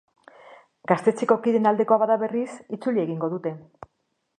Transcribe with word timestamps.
Gaztetxeko 0.93 1.37
kideen 1.45 1.69
aldekoa 1.73 2.01
bada, 2.05 2.19
berriz, 2.25 2.49
itzuli 2.79 3.05
egingo 3.07 3.35
dute. 3.37 3.59